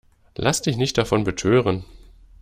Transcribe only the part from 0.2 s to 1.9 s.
Lass dich nicht davon betören!